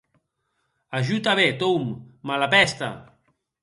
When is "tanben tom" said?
1.29-1.87